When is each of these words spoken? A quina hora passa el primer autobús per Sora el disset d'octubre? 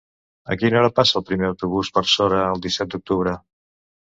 A 0.53 0.55
quina 0.61 0.77
hora 0.79 0.89
passa 0.99 1.19
el 1.19 1.25
primer 1.27 1.47
autobús 1.49 1.91
per 1.99 2.05
Sora 2.15 2.41
el 2.55 2.65
disset 2.65 2.93
d'octubre? 2.97 3.37